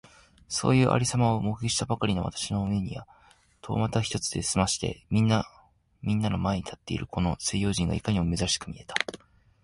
[0.47, 3.07] そういう有様を目撃したばかりの私の眼めには、
[3.61, 5.45] 猿股一つで済まして皆
[6.01, 8.95] みんなの前に立っているこの西洋人がいかにも珍しく見えた。